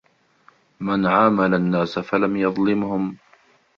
[0.79, 3.17] مَنْ عَامَلَ النَّاسَ فَلَمْ يَظْلِمْهُمْ